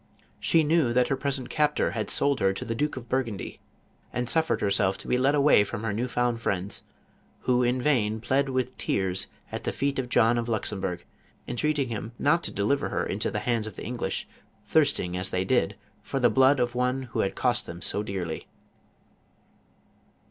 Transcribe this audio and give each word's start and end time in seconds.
She 0.39 0.63
knew 0.63 0.93
that 0.93 1.09
her 1.09 1.15
present 1.15 1.51
captor 1.51 1.91
had 1.91 2.09
sold 2.09 2.39
her 2.39 2.53
to 2.53 2.65
the 2.65 2.73
Duke 2.73 2.97
of 2.97 3.07
Burgundy, 3.07 3.59
and 4.11 4.27
suffered 4.27 4.59
herself 4.59 4.97
to 4.97 5.07
be 5.07 5.15
led 5.19 5.35
a\v;iy 5.35 5.63
from 5.63 5.83
her 5.83 5.93
new 5.93 6.07
found 6.07 6.41
friends, 6.41 6.81
who 7.41 7.61
in 7.61 7.79
vain 7.79 8.19
plead 8.19 8.49
with 8.49 8.75
tears, 8.79 9.27
at 9.51 9.63
the 9.63 9.71
feet 9.71 9.99
of 9.99 10.09
John 10.09 10.39
of 10.39 10.49
Luxembourg, 10.49 11.05
entreat 11.47 11.77
ing 11.77 11.89
him 11.89 12.13
not 12.17 12.41
to 12.45 12.51
deliver 12.51 12.89
her 12.89 13.05
into 13.05 13.29
the 13.29 13.41
hands 13.41 13.67
of 13.67 13.75
the 13.75 13.83
Eng 13.83 13.97
lish, 13.97 14.27
thirsting, 14.65 15.15
as 15.15 15.29
they 15.29 15.45
did, 15.45 15.75
for 16.01 16.19
the 16.19 16.31
blood 16.31 16.59
of 16.59 16.73
one 16.73 17.03
who 17.13 17.19
had 17.19 17.35
cost 17.35 17.67
them 17.67 17.79
so 17.79 18.01
dearly. 18.01 18.47